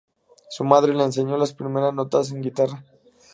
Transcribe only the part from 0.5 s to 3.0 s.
madre le enseñó las primeras notas en guitarra.